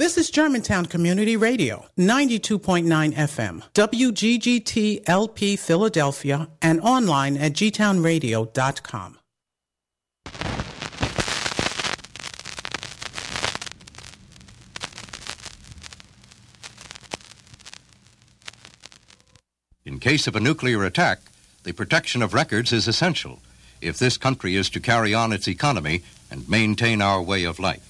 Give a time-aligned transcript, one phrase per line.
[0.00, 9.18] This is Germantown Community Radio, 92.9 FM, WGGT LP Philadelphia, and online at gtownradio.com.
[19.84, 21.18] In case of a nuclear attack,
[21.64, 23.40] the protection of records is essential
[23.82, 27.89] if this country is to carry on its economy and maintain our way of life.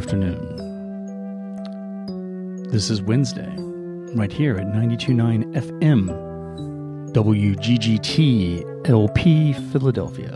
[0.00, 0.56] afternoon.
[2.70, 3.54] This is Wednesday,
[4.14, 6.08] right here at 92.9 FM,
[7.12, 10.30] WGGT LP Philadelphia.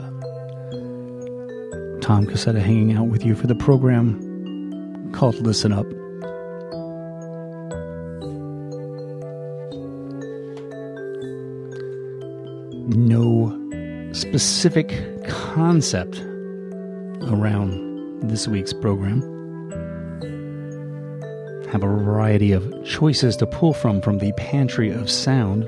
[2.03, 5.87] Tom Cassetta hanging out with you for the program called Listen Up.
[12.95, 16.21] No specific concept
[17.31, 19.34] around this week's program.
[21.75, 25.65] Have a variety of choices to pull from from the pantry of sound.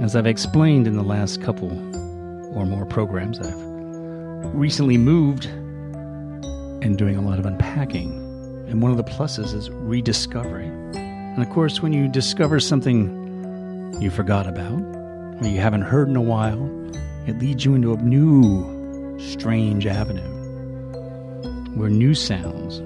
[0.00, 1.72] As I've explained in the last couple
[2.56, 8.12] or more programs, I've recently moved and doing a lot of unpacking.
[8.68, 10.66] And one of the pluses is rediscovery.
[10.94, 14.80] And of course, when you discover something you forgot about,
[15.42, 16.70] or you haven't heard in a while,
[17.26, 20.36] it leads you into a new, strange avenue
[21.74, 22.80] where new sounds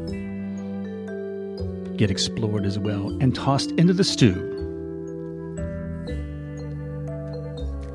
[2.01, 4.33] get explored as well and tossed into the stew.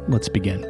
[0.08, 0.62] Let's begin.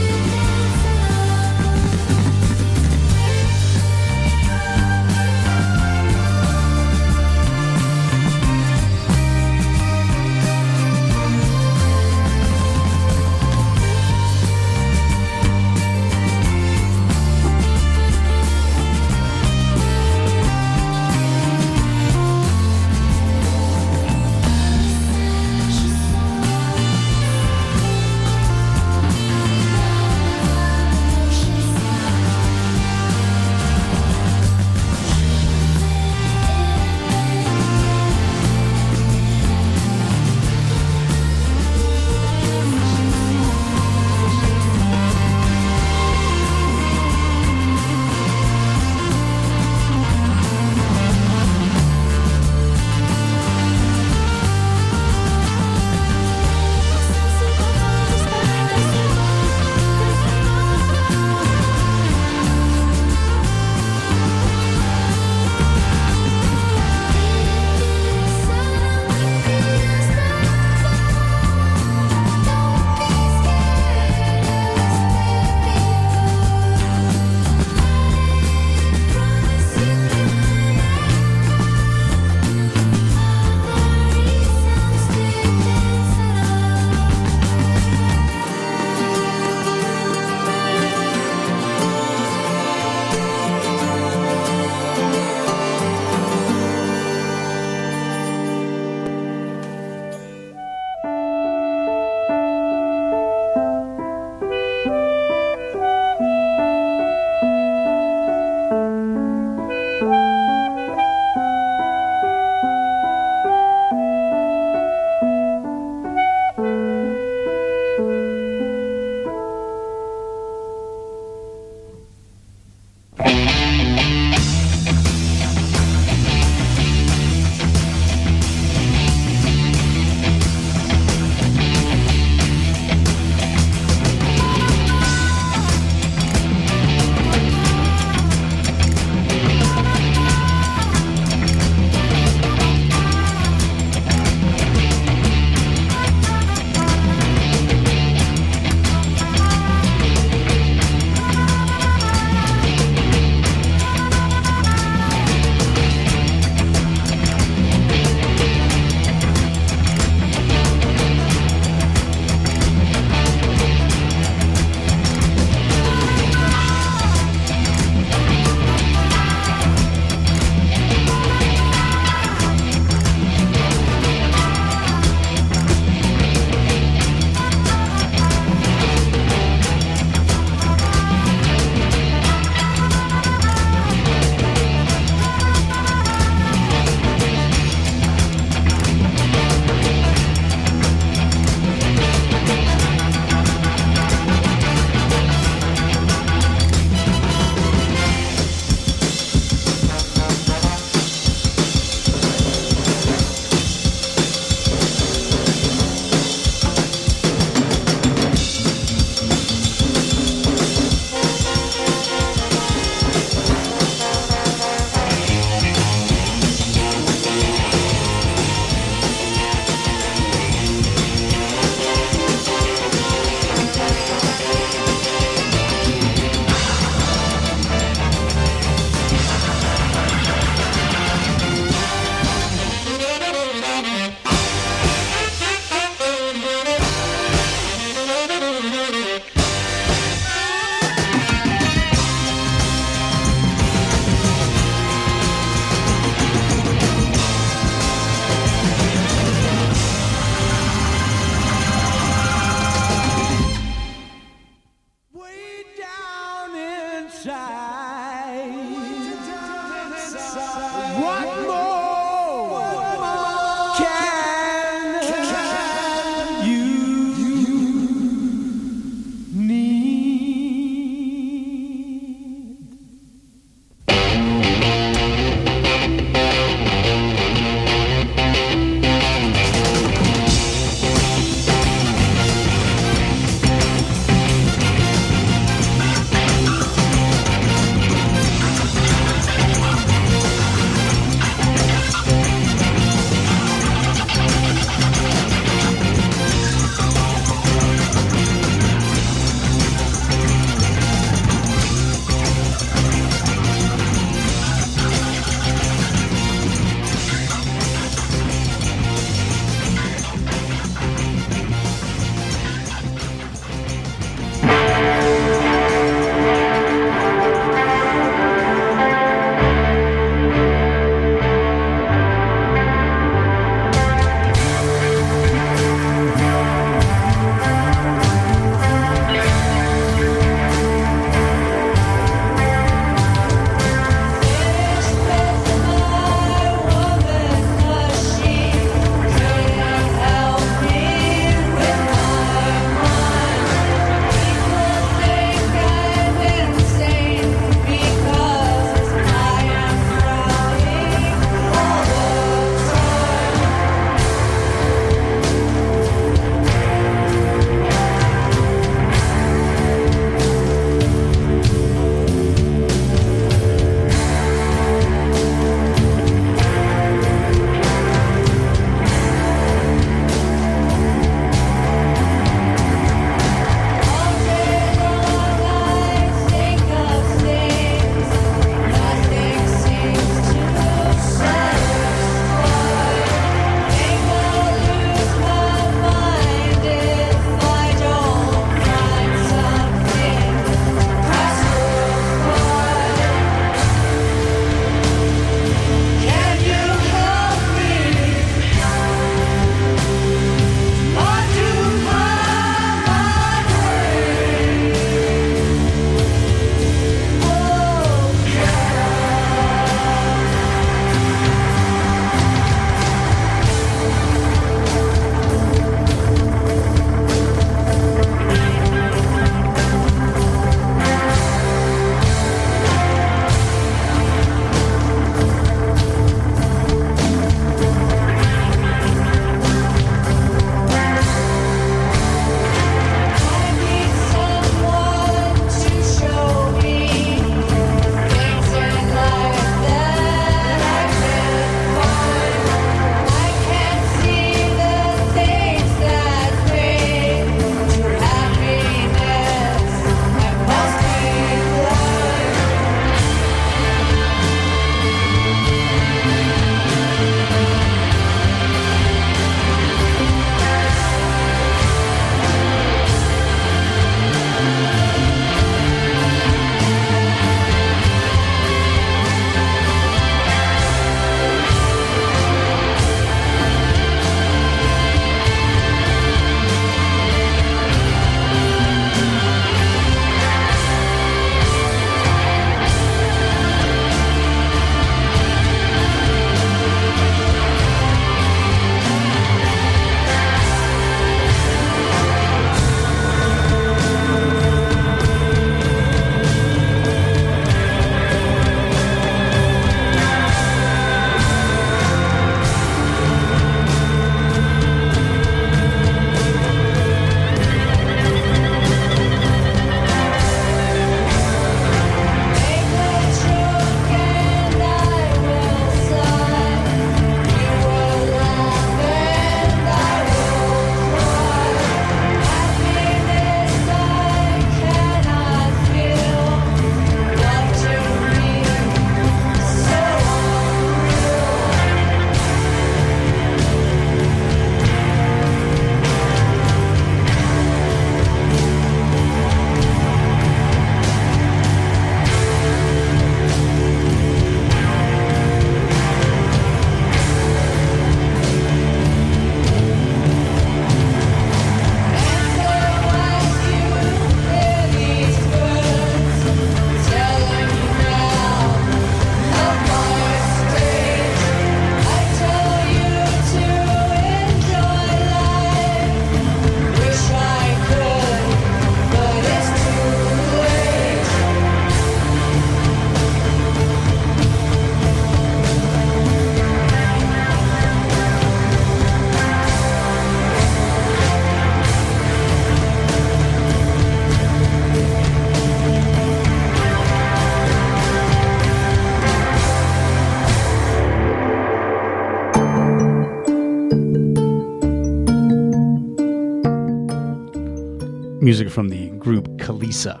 [598.26, 600.00] Music from the group Kylesa.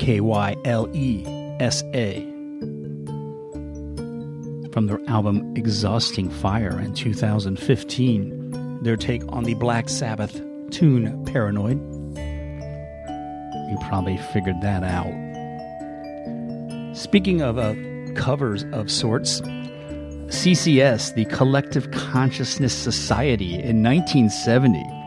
[0.00, 1.24] K Y L E
[1.60, 2.20] S A.
[4.72, 10.42] From their album Exhausting Fire in 2015, their take on the Black Sabbath
[10.72, 11.78] tune Paranoid.
[13.70, 15.14] You probably figured that out.
[16.96, 17.76] Speaking of uh,
[18.16, 19.42] covers of sorts,
[20.32, 25.05] CCS, the Collective Consciousness Society, in 1970 uh,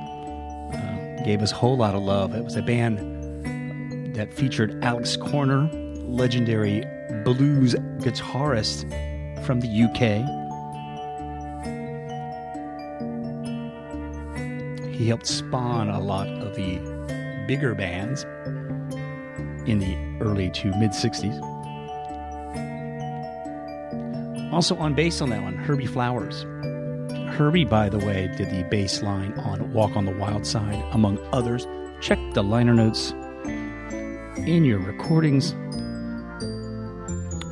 [1.24, 2.34] gave us a whole lot of love.
[2.34, 5.70] It was a band that featured Alex Korner,
[6.08, 6.84] legendary
[7.24, 8.86] blues guitarist
[9.46, 10.26] from the UK.
[14.94, 16.78] He helped spawn a lot of the
[17.48, 18.24] bigger bands
[19.66, 21.42] in the early to mid 60s.
[24.52, 26.46] Also on bass on that one, Herbie Flowers.
[27.32, 31.18] Herbie, by the way, did the bass line on Walk on the Wild Side, among
[31.32, 31.68] others.
[32.02, 33.12] Check the liner notes
[34.46, 35.54] in your recordings,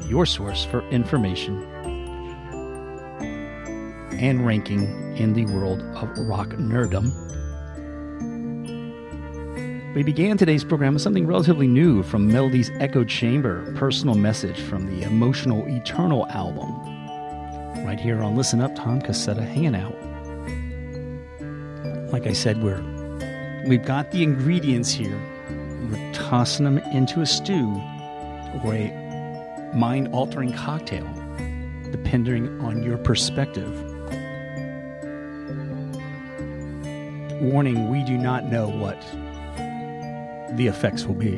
[0.09, 1.63] your source for information
[4.19, 7.13] and ranking in the world of rock nerddom.
[9.95, 14.85] We began today's program with something relatively new from Melody's Echo Chamber, personal message from
[14.85, 16.86] the Emotional Eternal album.
[17.85, 19.95] Right here on Listen Up, Tom Cassetta hanging out.
[22.11, 22.81] Like I said, we're
[23.67, 25.19] we've got the ingredients here.
[25.89, 27.81] We're tossing them into a stew
[28.63, 31.07] or a mind-altering cocktail,
[31.91, 33.71] depending on your perspective.
[37.41, 38.99] Warning, we do not know what
[40.57, 41.37] the effects will be.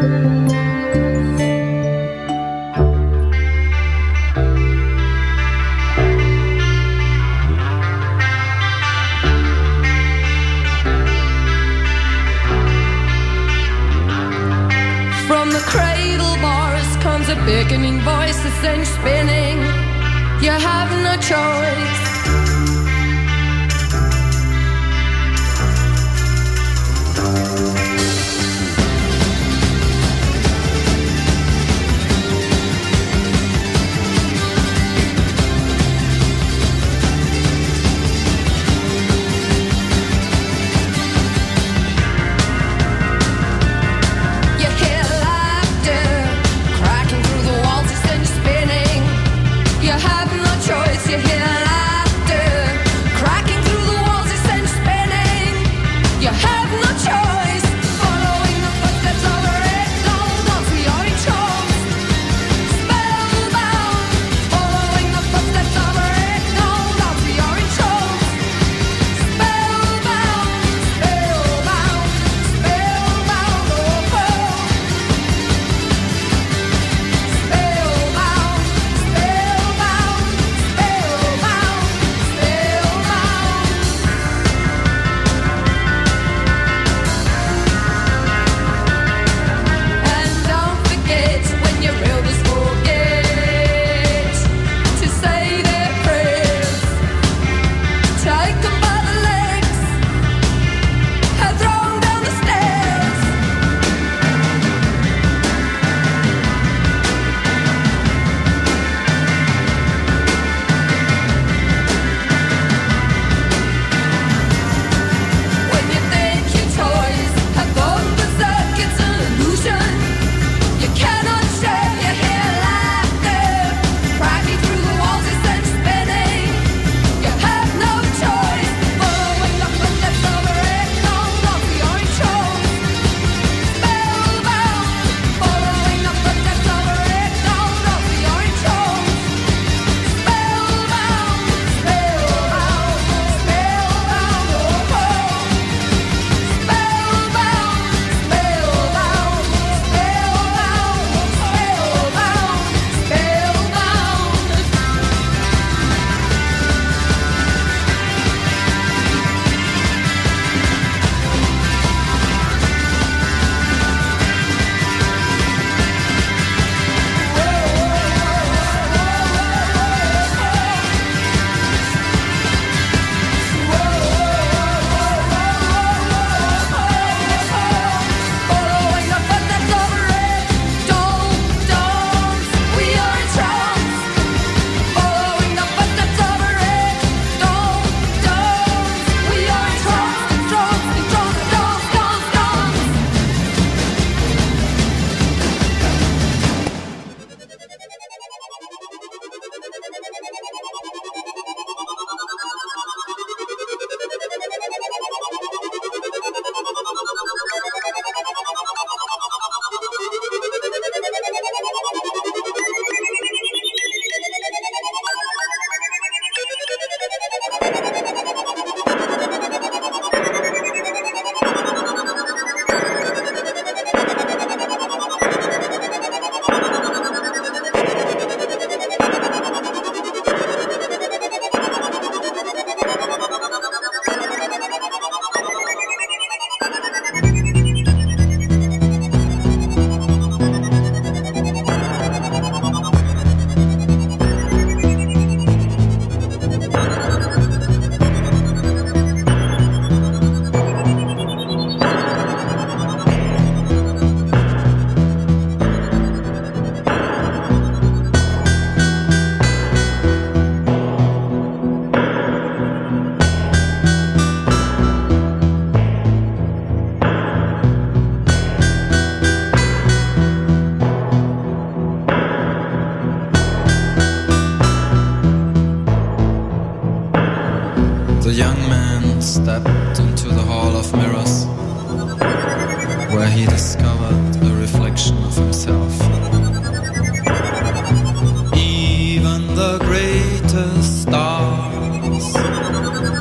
[0.00, 0.39] From
[17.70, 19.58] comes a beckoning voice that sends you spinning.
[20.42, 21.99] You have no choice.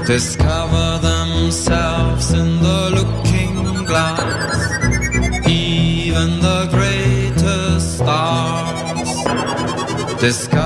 [0.10, 4.58] discover themselves in the looking glass.
[5.48, 9.12] Even the greatest stars
[10.20, 10.59] discover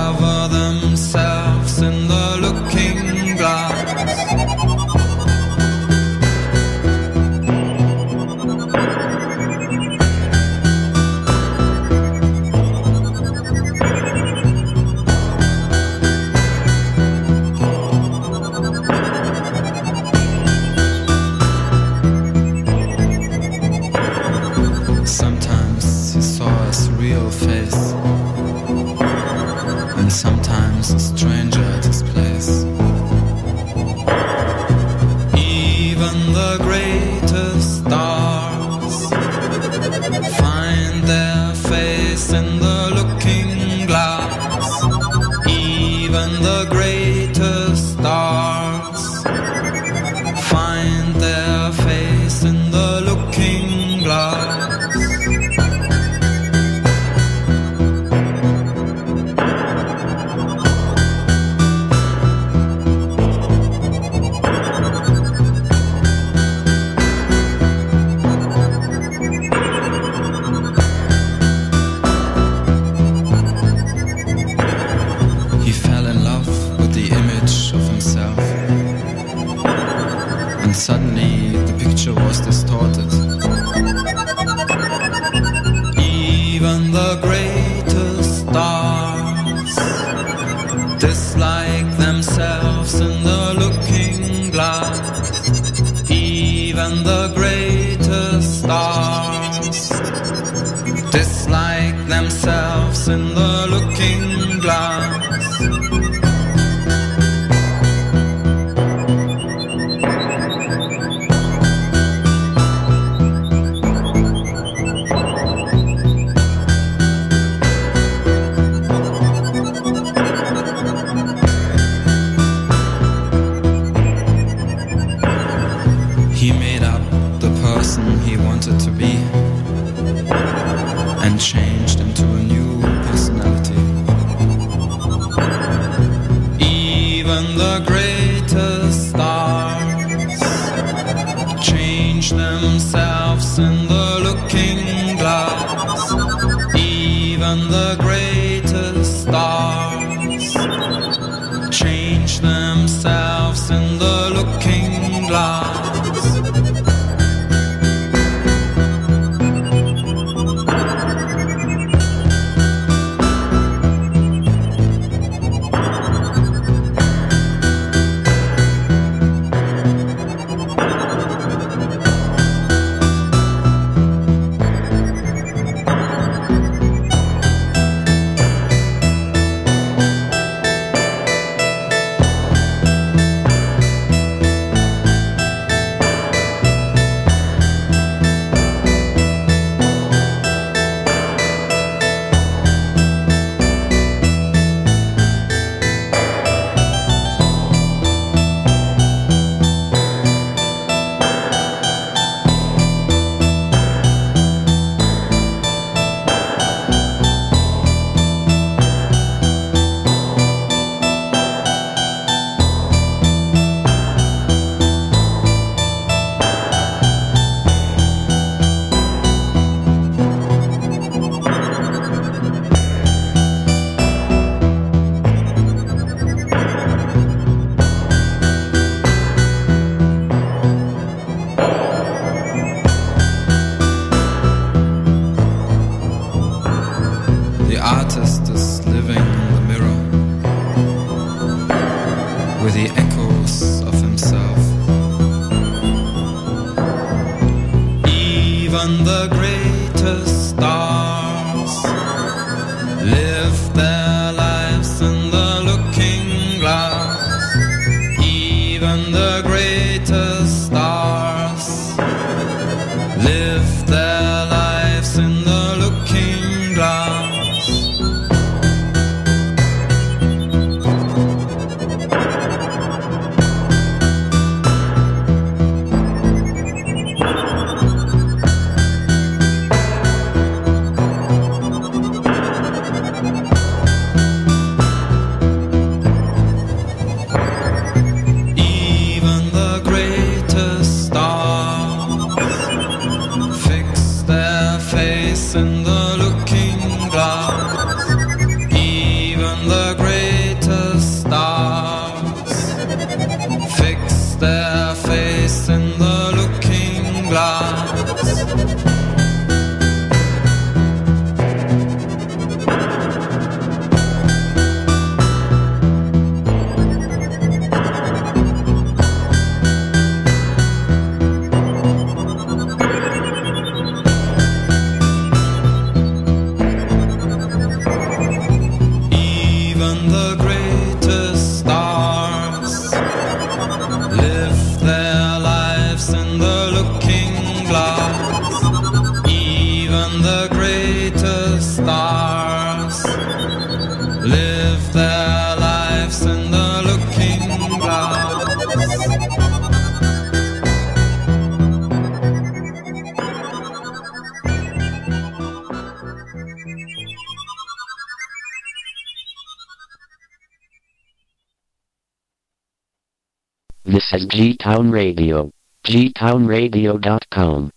[364.74, 365.50] Town Radio.
[365.84, 367.73] gtownradio.com.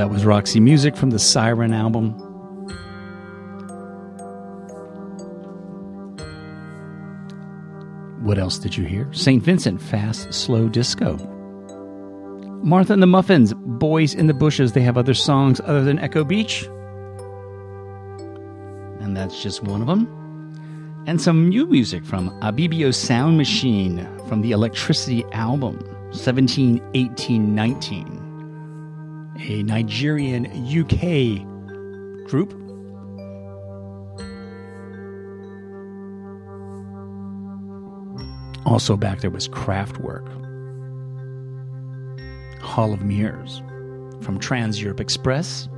[0.00, 2.12] that was Roxy Music from the Siren album.
[8.24, 9.12] What else did you hear?
[9.12, 9.42] St.
[9.42, 11.18] Vincent, Fast, Slow Disco.
[12.62, 14.72] Martha and the Muffins, Boys in the Bushes.
[14.72, 16.64] They have other songs other than Echo Beach.
[19.00, 21.04] And that's just one of them.
[21.06, 25.78] And some new music from Ibibio Sound Machine from the Electricity album,
[26.12, 28.29] 17, 18, 19
[29.48, 31.44] a Nigerian UK
[32.28, 32.54] group.
[38.66, 40.28] Also back there was Kraftwerk,
[42.60, 43.62] Hall of Mirrors
[44.22, 45.68] from Trans Europe Express.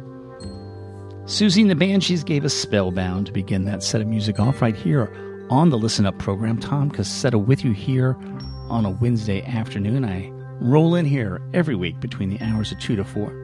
[1.25, 4.77] Siouxsie and the Banshees gave us Spellbound to begin that set of music off right
[4.77, 5.11] here
[5.49, 6.59] on the Listen Up program.
[6.59, 8.17] Tom Cassetta with you here
[8.69, 10.05] on a Wednesday afternoon.
[10.05, 13.42] I roll in here every week between the hours of 2 to 4.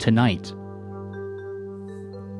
[0.00, 0.52] Tonight.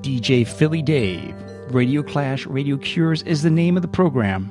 [0.01, 1.35] DJ Philly Dave,
[1.69, 4.49] Radio Clash, Radio Cures is the name of the program.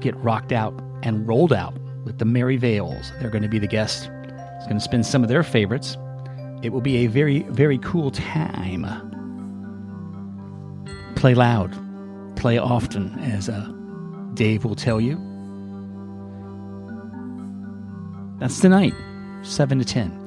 [0.00, 3.12] Get rocked out and rolled out with the Merry Vales.
[3.20, 4.08] They're going to be the guest.
[4.56, 5.96] It's going to spin some of their favorites.
[6.62, 8.86] It will be a very, very cool time.
[11.16, 11.74] Play loud,
[12.36, 13.70] play often, as uh,
[14.34, 15.16] Dave will tell you.
[18.38, 18.94] That's tonight,
[19.42, 20.19] 7 to 10.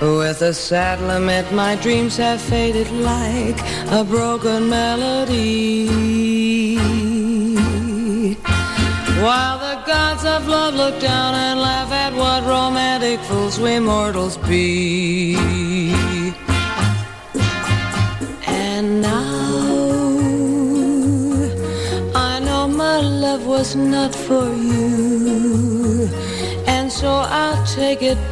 [0.00, 5.88] With a sad lament, my dreams have faded like a broken melody.
[9.20, 14.38] While the gods of love look down and laugh at what romantic fools we mortals
[14.38, 15.36] be.
[18.46, 19.58] And now
[22.14, 24.67] I know my love was not for you.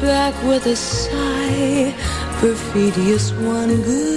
[0.01, 1.93] Back with a sigh.
[2.39, 4.16] Perfidious one, goodbye.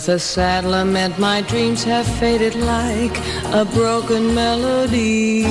[0.00, 3.14] With a sad lament, my dreams have faded like
[3.52, 5.42] a broken melody.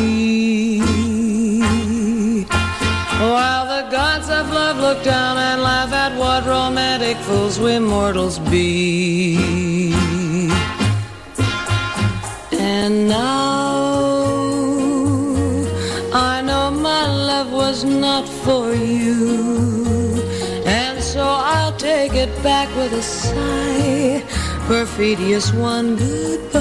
[3.19, 8.39] While the gods of love look down and laugh at what romantic fools we mortals
[8.39, 9.93] be.
[12.51, 13.75] And now
[16.11, 20.23] I know my love was not for you.
[20.65, 23.68] And so I'll take it back with a sigh.
[24.69, 26.59] Perfidious one, goodbye.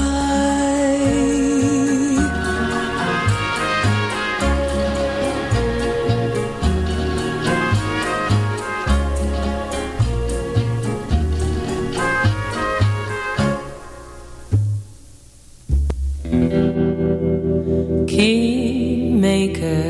[18.07, 19.83] Kingmaker,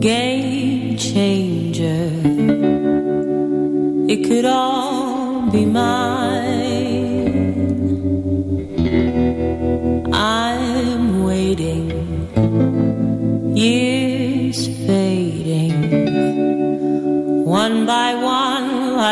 [0.00, 2.10] game changer.
[4.08, 4.75] It could all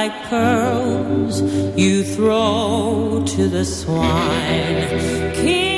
[0.08, 1.40] like pearls
[1.78, 5.32] you throw to the swine.
[5.34, 5.73] Kingmaker,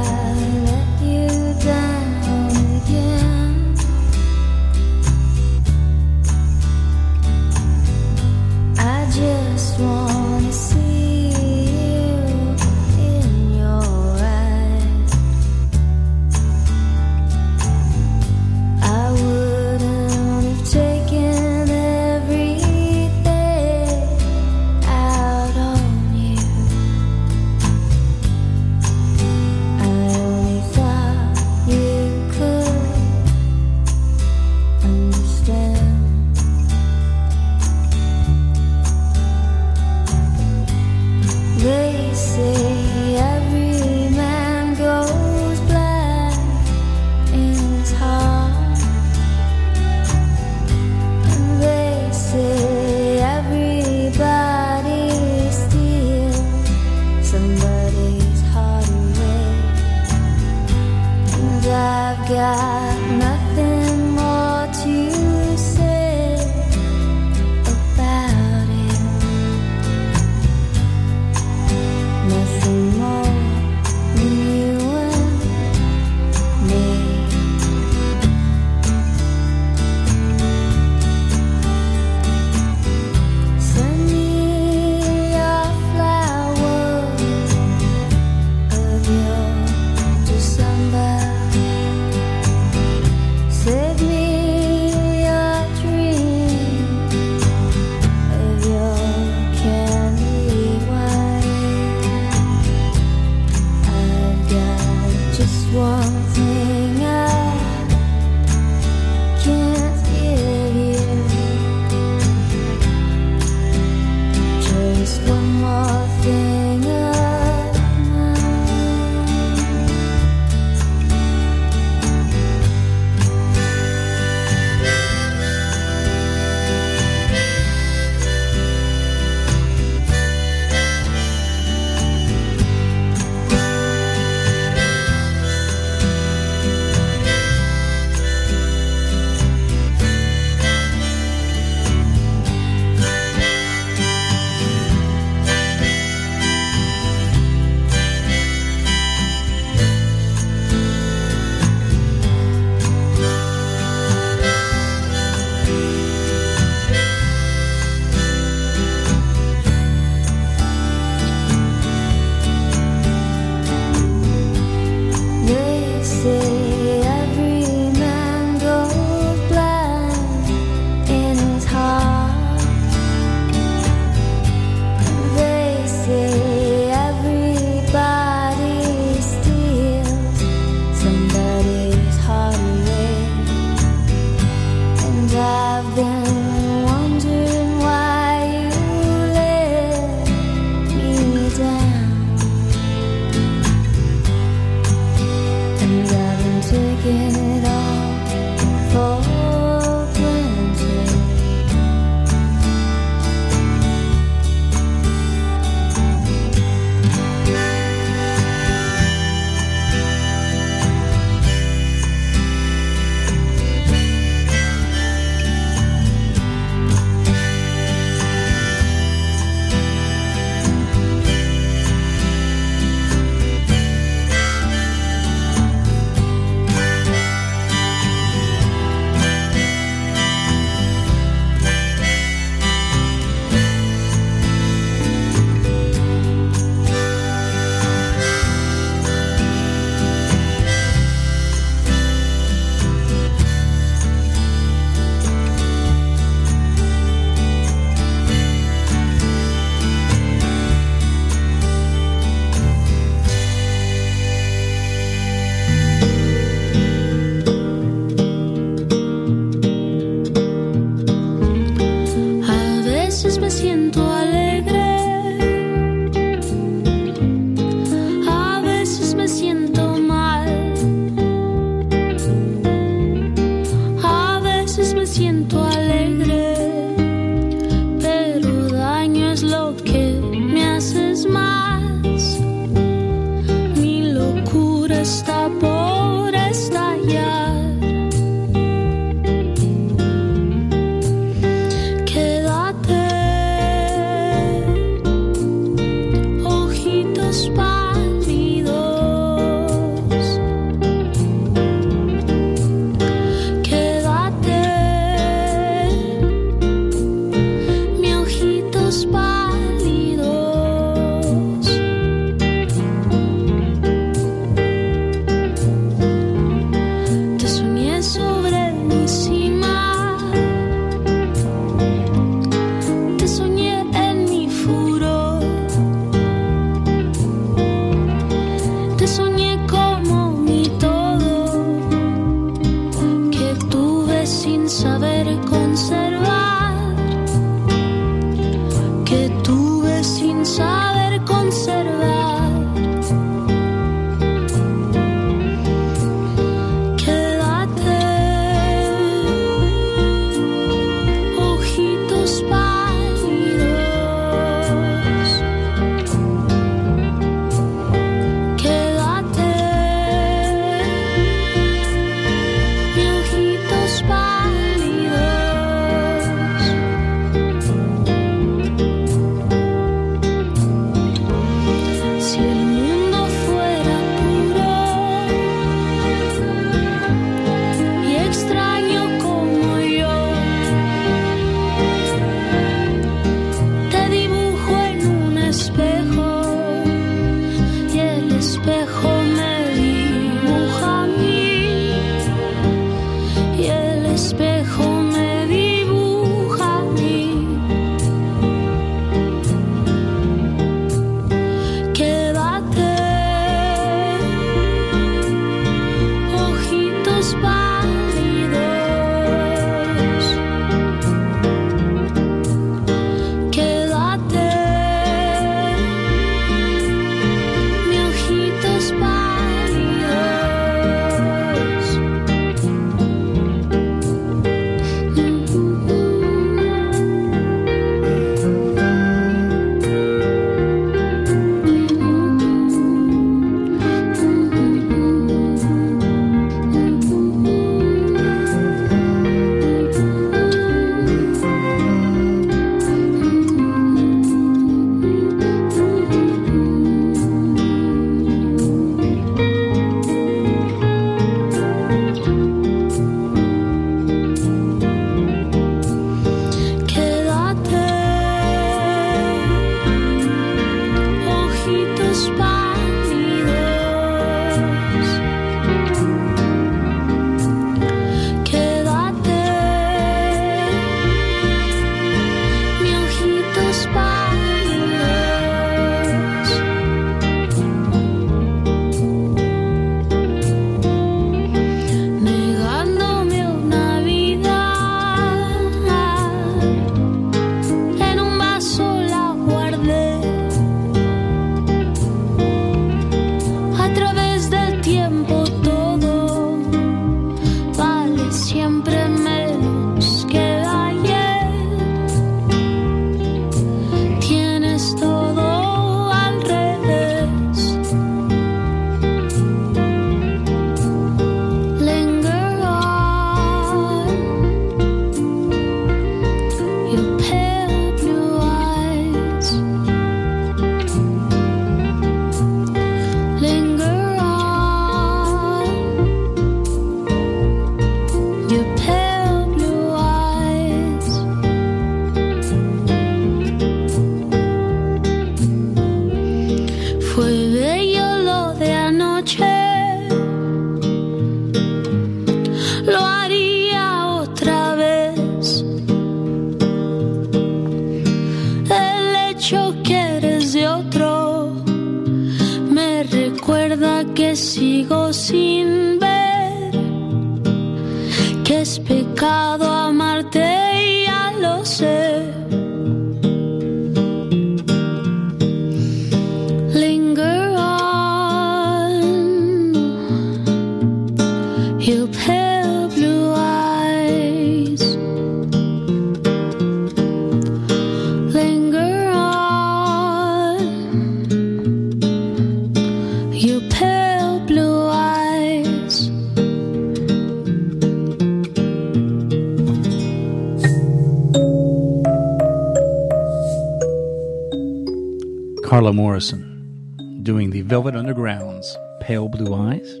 [595.92, 600.00] Morrison doing the Velvet Underground's Pale Blue Eyes.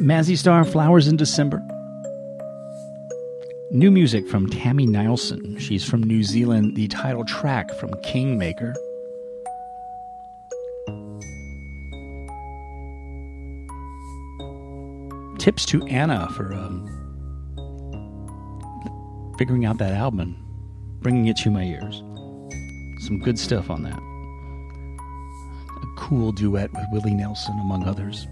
[0.00, 1.60] Mazzy Star Flowers in December.
[3.70, 5.58] New music from Tami Neilson.
[5.58, 6.76] She's from New Zealand.
[6.76, 8.74] The title track from Kingmaker.
[15.38, 16.86] Tips to Anna for um,
[19.38, 20.36] figuring out that album
[21.02, 22.02] bringing it to my ears.
[23.02, 23.98] Some good stuff on that.
[25.82, 28.28] A cool duet with Willie Nelson, among others.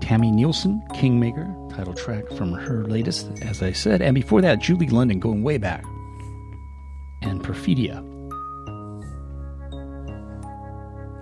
[0.00, 4.02] Tami Neilson, Kingmaker, title track from her latest, as I said.
[4.02, 5.84] And before that, Julie London going way back.
[7.22, 8.04] And Perfidia.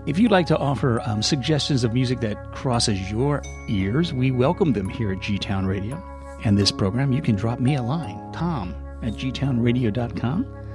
[0.08, 4.72] If you'd like to offer um, suggestions of music that crosses your ears, we welcome
[4.72, 6.02] them here at G Town Radio.
[6.44, 10.65] And this program, you can drop me a line, tom at gtownradio.com.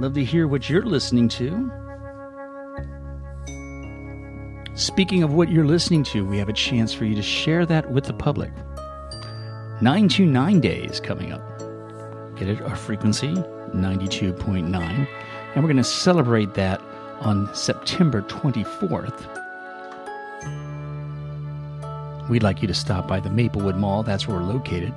[0.00, 1.70] Love to hear what you're listening to.
[4.74, 7.92] Speaking of what you're listening to, we have a chance for you to share that
[7.92, 8.50] with the public.
[9.82, 11.42] 929 days coming up.
[12.38, 12.62] Get it?
[12.62, 13.34] Our frequency,
[13.74, 14.74] 92.9.
[14.74, 15.06] And
[15.56, 16.80] we're going to celebrate that
[17.20, 19.28] on September 24th.
[22.30, 24.02] We'd like you to stop by the Maplewood Mall.
[24.02, 24.94] That's where we're located.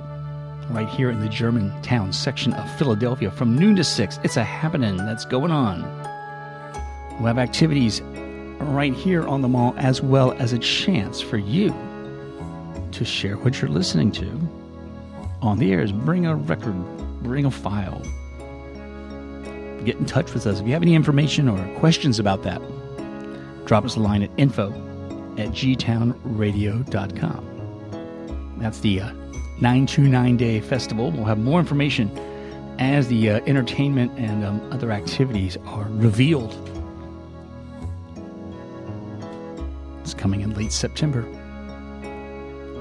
[0.70, 4.18] Right here in the Germantown section of Philadelphia from noon to 6.
[4.24, 5.82] It's a happening that's going on.
[7.18, 8.00] We'll have activities
[8.58, 11.74] right here on the mall as well as a chance for you
[12.92, 14.40] to share what you're listening to
[15.42, 15.92] on the airs.
[15.92, 16.74] Bring a record,
[17.22, 18.00] bring a file.
[19.84, 20.60] Get in touch with us.
[20.60, 22.62] If you have any information or questions about that,
[23.66, 24.70] drop us a line at info
[25.36, 27.50] at gtownradio.com.
[28.58, 29.12] That's the uh,
[29.60, 31.12] 929 Day Festival.
[31.12, 32.10] We'll have more information
[32.80, 36.52] as the uh, entertainment and um, other activities are revealed.
[40.00, 41.24] It's coming in late September.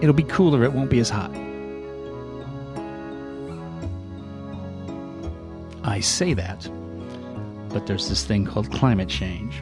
[0.01, 1.31] It'll be cooler, it won't be as hot.
[5.83, 6.67] I say that,
[7.69, 9.61] but there's this thing called climate change.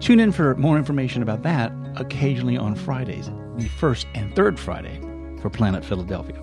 [0.00, 5.00] Tune in for more information about that occasionally on Fridays, the first and third Friday
[5.40, 6.40] for Planet Philadelphia.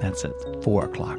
[0.00, 1.18] That's at 4 o'clock.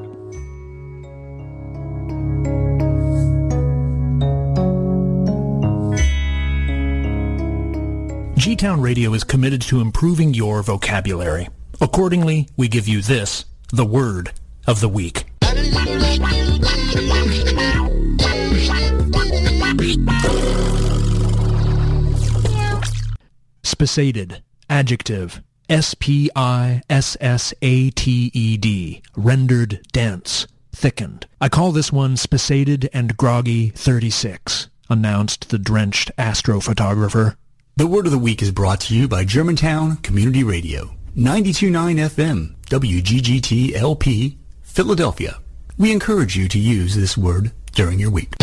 [8.37, 11.49] G Town Radio is committed to improving your vocabulary.
[11.81, 14.33] Accordingly, we give you this, the word
[14.67, 15.25] of the week.
[23.63, 26.81] Spissated, adjective, S-P-I-S-S-A-T-E-D,
[29.15, 31.27] rendered dense, thickened.
[31.41, 37.35] I call this one spissated and groggy 36, announced the drenched astrophotographer.
[37.77, 42.55] The word of the week is brought to you by Germantown Community Radio, 92.9 FM,
[42.67, 45.39] WGGT LP, Philadelphia.
[45.77, 48.33] We encourage you to use this word during your week.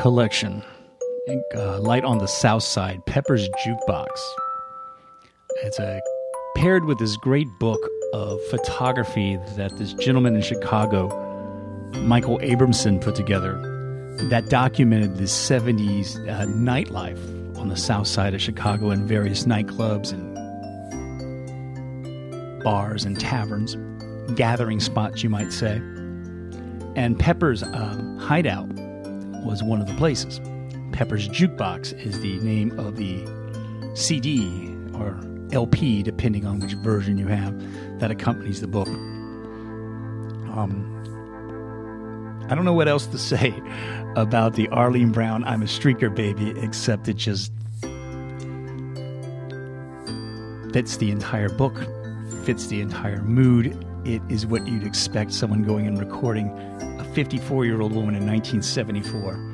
[0.00, 0.62] Collection,
[1.54, 4.08] uh, Light on the South Side, Pepper's Jukebox.
[5.62, 6.00] It's a
[6.56, 7.78] paired with this great book
[8.14, 11.08] of photography that this gentleman in Chicago,
[11.98, 13.60] Michael Abramson, put together
[14.30, 17.20] that documented the 70s uh, nightlife
[17.58, 20.34] on the south side of Chicago in various nightclubs and
[22.64, 23.76] bars and taverns,
[24.34, 25.76] gathering spots, you might say.
[26.96, 28.66] And Pepper's um, hideout
[29.44, 30.40] was one of the places.
[30.92, 33.24] Pepper's Jukebox is the name of the
[33.94, 35.18] CD or
[35.52, 37.58] LP, depending on which version you have,
[38.00, 38.88] that accompanies the book.
[40.56, 40.86] Um,
[42.48, 43.54] I don't know what else to say
[44.16, 47.52] about the Arlene Brown I'm a Streaker Baby, except it just
[50.72, 51.76] fits the entire book,
[52.44, 53.86] fits the entire mood.
[54.04, 56.48] It is what you'd expect someone going and recording
[57.14, 59.50] 54 year old woman in 1974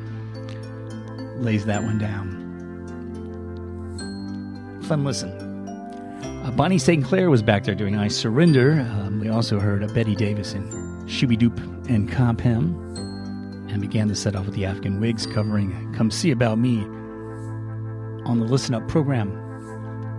[1.38, 2.36] lays that one down.
[4.84, 5.30] Fun listen.
[6.44, 7.04] Uh, Bonnie St.
[7.04, 8.80] Clair was back there doing I Surrender.
[8.80, 12.74] Um, we also heard a Betty Davis in Shoo-B-Doop and Cop Him,
[13.68, 16.78] and began to set off with the African Wigs covering Come See About Me.
[18.26, 19.30] On the Listen Up program,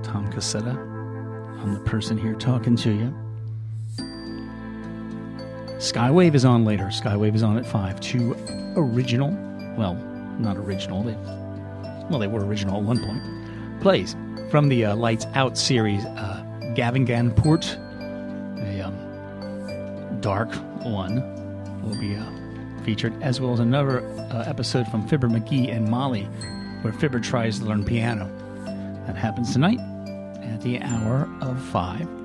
[0.03, 0.75] Tom Cassetta.
[1.61, 3.26] I'm the person here talking to you.
[5.77, 6.85] Skywave is on later.
[6.85, 7.99] Skywave is on at 5.
[7.99, 8.35] Two
[8.75, 9.29] original,
[9.77, 9.93] well,
[10.39, 11.03] not original.
[11.03, 11.13] They,
[12.09, 13.81] well, they were original at one point.
[13.81, 14.15] Plays
[14.49, 16.43] from the uh, Lights Out series, uh,
[16.75, 17.77] Gavinganport,
[18.59, 20.51] a um, dark
[20.83, 21.21] one,
[21.83, 24.01] will be uh, featured, as well as another
[24.31, 26.23] uh, episode from Fibber McGee and Molly,
[26.81, 28.27] where Fibber tries to learn piano.
[29.05, 29.79] That happens tonight
[30.41, 32.16] at the hour of 5.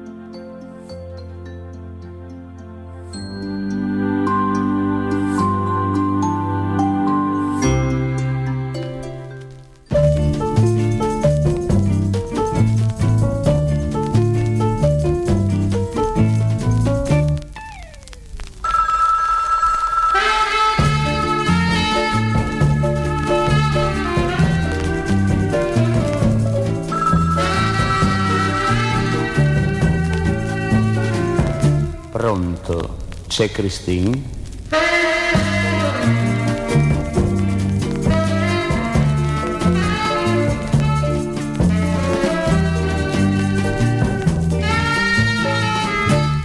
[33.33, 34.23] C'è Christine?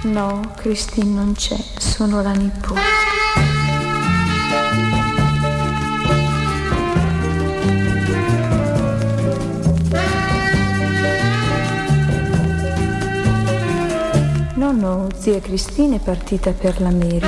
[0.03, 2.96] No, Christine non c'è, sono la nipote.
[15.29, 17.27] Zia Cristina è partita per l'America.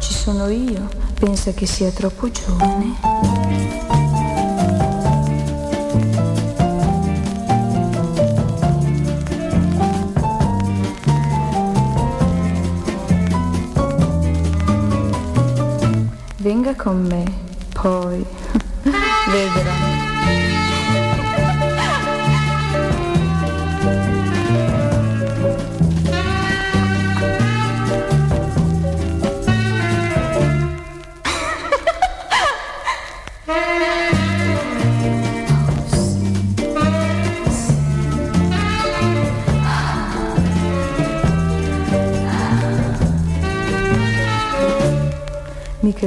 [0.00, 0.88] Ci sono io,
[1.20, 3.87] pensa che sia troppo giovane.
[16.60, 17.22] Venga con me,
[17.72, 18.26] poi
[18.82, 19.87] vedrà.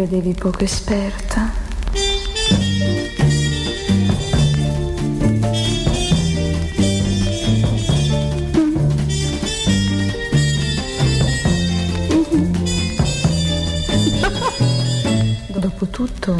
[0.01, 1.51] Credevi poco esperta?
[15.49, 16.35] Dopotutto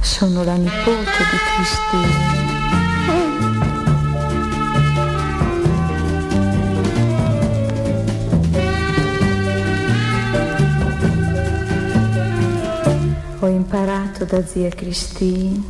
[0.00, 2.55] sono la nipote di Cristina.
[13.46, 15.62] Ho imparato da zia Cristina.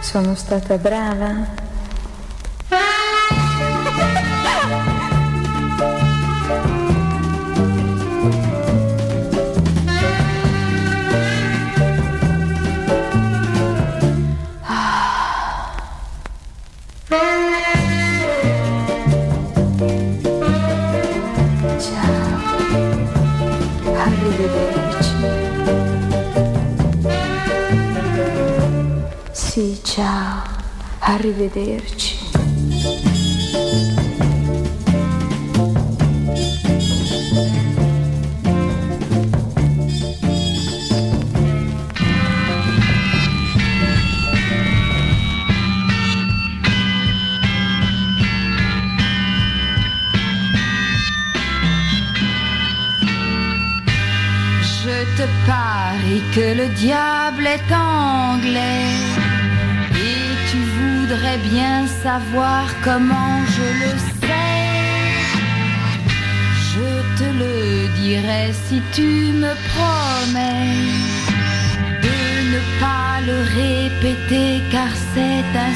[0.00, 1.63] Sono stata brava?
[31.24, 32.13] Arrivederci.
[62.82, 64.64] Comment je le sais.
[66.70, 66.88] Je
[67.18, 70.76] te le dirai si tu me promets
[72.06, 72.16] de
[72.52, 75.74] ne pas le répéter car c'est un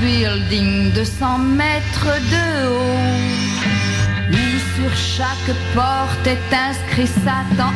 [0.00, 3.00] building de 100 mètres de haut,
[4.30, 4.44] où
[4.74, 7.72] sur chaque porte est inscrit Satan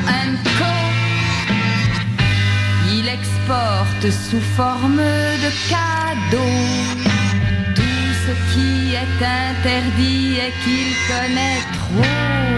[0.59, 0.75] Co.
[2.97, 5.03] Il exporte sous forme
[5.45, 6.65] de cadeaux
[7.75, 12.54] tout ce qui est interdit et qu'il connaît trop.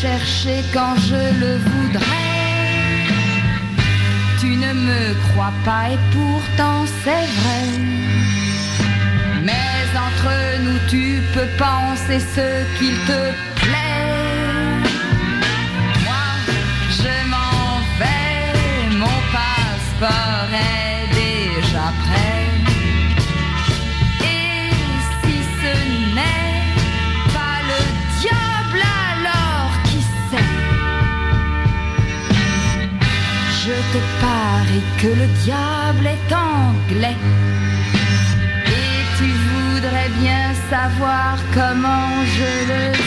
[0.00, 2.30] chercher quand je le voudrais.
[4.40, 7.64] Tu ne me crois pas et pourtant c'est vrai.
[9.44, 10.32] Mais entre
[10.64, 13.49] nous tu peux penser ce qu'il te plaît.
[35.00, 37.16] que le diable est anglais.
[38.66, 42.99] Et tu voudrais bien savoir comment je le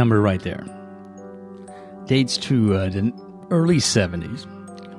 [0.00, 0.64] number right there
[2.06, 3.12] dates to uh, the
[3.50, 4.46] early 70s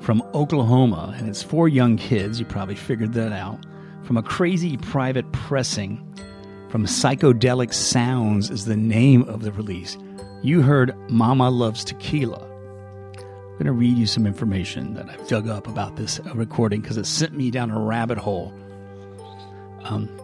[0.04, 2.40] from Oklahoma, and it's four young kids.
[2.40, 3.66] You probably figured that out.
[4.04, 5.98] From a crazy private pressing
[6.70, 9.98] from Psychedelic Sounds is the name of the release.
[10.44, 12.48] You heard Mama Loves Tequila.
[13.18, 16.98] I'm going to read you some information that I've dug up about this recording because
[16.98, 18.54] it sent me down a rabbit hole.
[19.82, 20.16] Um,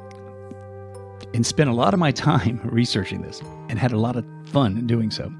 [1.33, 4.87] and spent a lot of my time researching this and had a lot of fun
[4.87, 5.31] doing so.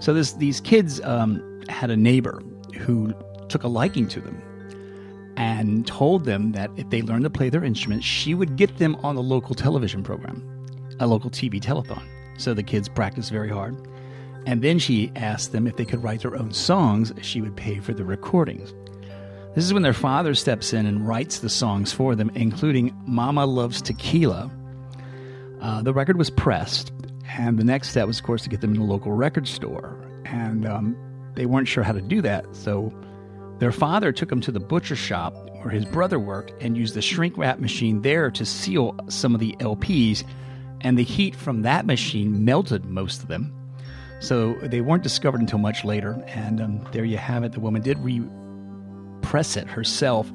[0.00, 2.42] So this these kids um, had a neighbor
[2.78, 3.12] who
[3.48, 4.40] took a liking to them
[5.36, 8.96] and told them that if they learned to play their instruments, she would get them
[8.96, 10.42] on the local television program,
[10.98, 12.02] a local TV telethon.
[12.38, 13.76] So the kids practiced very hard.
[14.46, 17.80] And then she asked them if they could write their own songs, she would pay
[17.80, 18.72] for the recordings.
[19.54, 23.44] This is when their father steps in and writes the songs for them, including Mama
[23.44, 24.50] Loves Tequila.
[25.60, 26.92] Uh, the record was pressed,
[27.36, 29.96] and the next step was, of course, to get them in a local record store.
[30.24, 30.96] And um,
[31.34, 32.92] they weren't sure how to do that, so
[33.58, 37.02] their father took them to the butcher shop where his brother worked and used the
[37.02, 40.24] shrink wrap machine there to seal some of the LPs,
[40.80, 43.52] and the heat from that machine melted most of them.
[44.20, 47.52] So they weren't discovered until much later, and um, there you have it.
[47.52, 50.30] The woman did repress it herself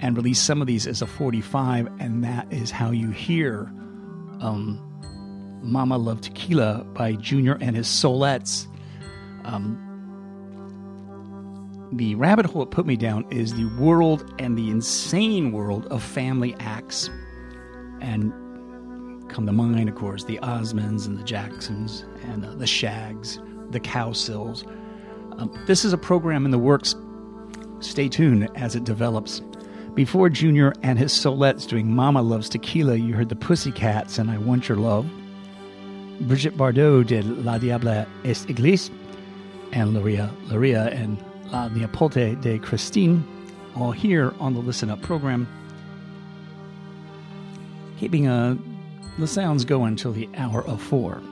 [0.00, 3.70] and release some of these as a 45, and that is how you hear
[4.40, 4.82] um,
[5.62, 8.66] Mama Love Tequila by Junior and his Solettes.
[9.44, 9.82] Um,
[11.92, 16.02] the rabbit hole it put me down is the world and the insane world of
[16.02, 17.08] family acts.
[18.00, 18.32] And
[19.28, 23.38] come to mind, of course, the Osmonds and the Jacksons and uh, the Shaggs,
[23.70, 24.66] the Cowsills.
[25.38, 26.94] Um, this is a program in the works.
[27.80, 29.40] Stay tuned as it develops.
[29.96, 34.36] Before Junior and his Solettes doing Mama Loves Tequila, you heard the Pussycats and I
[34.36, 35.10] Want Your Love.
[36.20, 38.90] Brigitte Bardot did Le Diable est anglais,
[39.72, 41.16] and Luria, Luria and
[41.50, 43.24] La Neapolte de Christine,
[43.74, 45.48] all here on the Listen Up program.
[47.98, 48.54] Keeping uh,
[49.18, 51.22] the sounds going until the hour of four.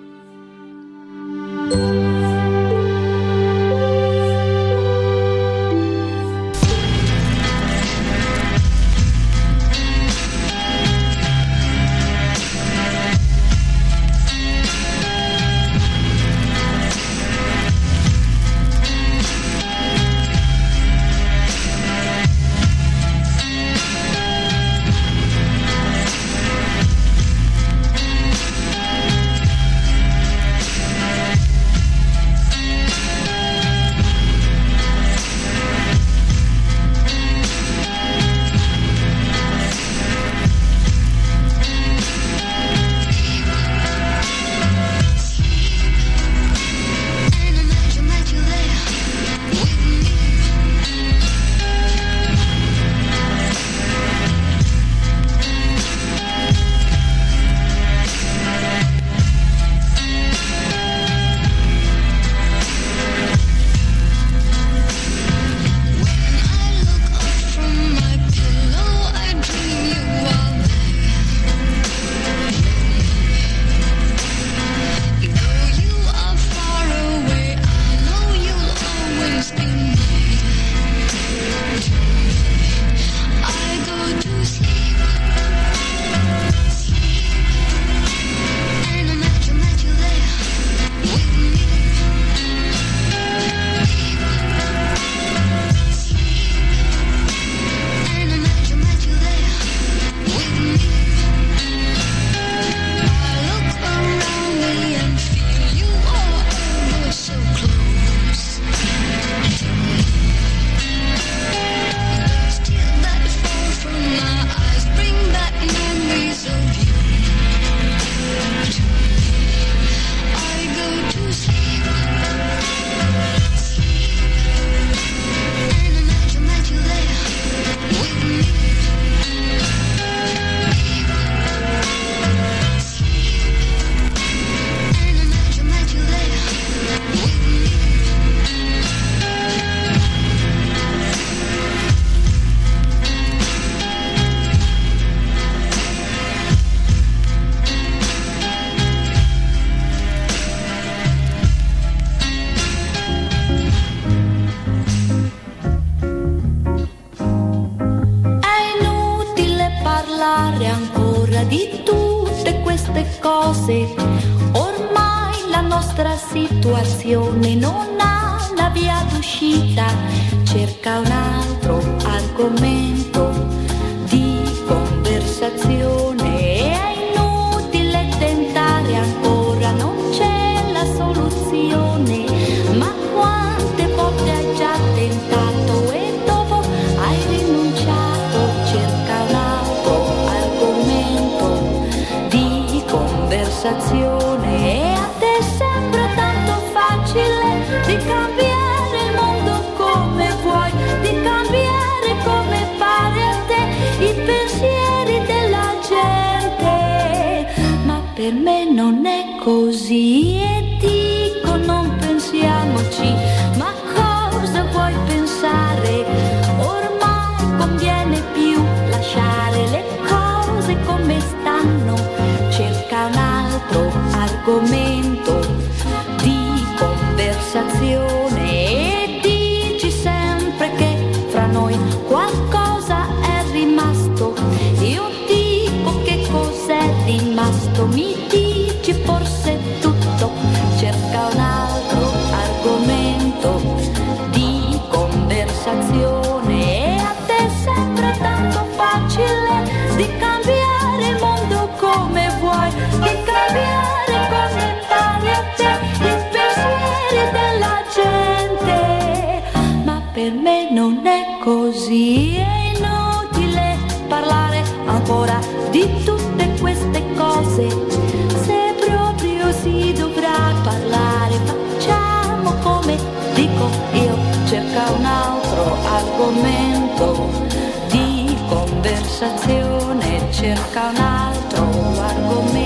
[279.15, 281.63] Conversazione, cerca un altro
[282.01, 282.64] argomento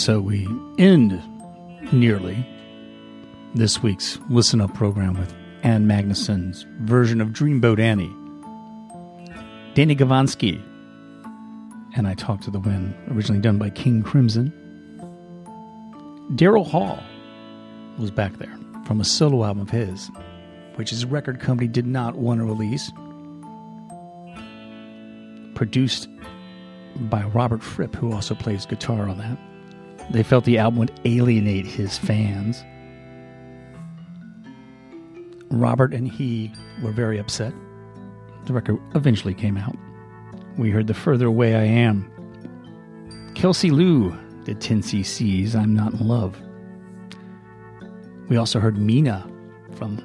[0.00, 0.48] so we
[0.78, 1.22] end
[1.92, 2.46] nearly
[3.54, 8.10] this week's Listen Up program with Ann Magnuson's version of Dreamboat Annie.
[9.74, 10.58] Danny Gavansky
[11.94, 14.50] and I Talk to the Wind, originally done by King Crimson.
[16.34, 16.98] Daryl Hall
[17.98, 20.10] was back there from a solo album of his,
[20.76, 22.90] which his record company did not want to release.
[25.54, 26.08] Produced
[26.96, 29.36] by Robert Fripp, who also plays guitar on that.
[30.10, 32.64] They felt the album would alienate his fans.
[35.50, 37.52] Robert and he were very upset.
[38.46, 39.76] The record eventually came out.
[40.56, 42.10] We heard The Further Away I Am.
[43.34, 44.10] Kelsey Lu
[44.44, 46.40] did 10cc's I'm Not in Love.
[48.28, 49.28] We also heard Mina
[49.76, 49.98] from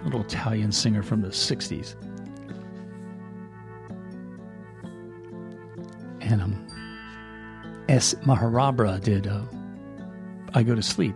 [0.00, 1.96] a little Italian singer from the 60s.
[6.20, 6.67] And um,
[7.88, 8.14] S.
[8.26, 9.40] Maharabra did uh,
[10.54, 11.14] I Go to Sleep.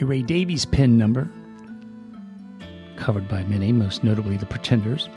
[0.00, 1.28] A Ray Davies pin number,
[2.96, 5.08] covered by many, most notably the Pretenders.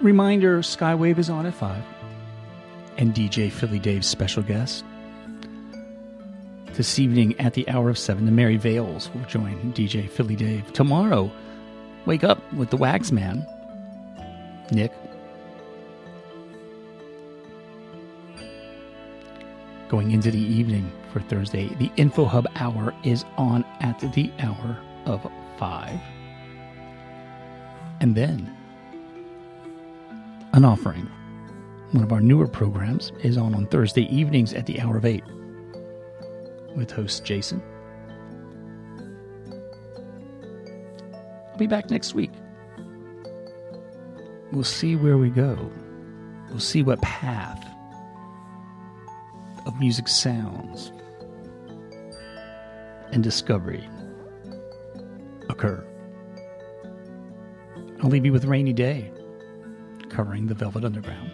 [0.00, 1.82] Reminder Skywave is on at 5,
[2.98, 4.84] and DJ Philly Dave's special guest.
[6.72, 10.72] This evening at the hour of 7, the Mary Vales will join DJ Philly Dave.
[10.72, 11.30] Tomorrow,
[12.06, 13.46] wake up with the Wax Man,
[14.70, 14.92] Nick.
[19.88, 24.78] Going into the evening for Thursday, the Info Hub hour is on at the hour
[25.06, 26.00] of 5.
[28.00, 28.54] And then
[30.52, 31.08] an offering
[31.92, 35.22] One of our newer programs is on on Thursday evenings at the hour of 8
[36.74, 37.62] with host Jason.
[41.52, 42.32] I'll be back next week.
[44.54, 45.68] We'll see where we go.
[46.48, 47.66] We'll see what path
[49.66, 50.92] of music sounds
[53.10, 53.84] and discovery
[55.48, 55.84] occur.
[58.00, 59.10] I'll leave you with Rainy Day,
[60.08, 61.32] covering the Velvet Underground.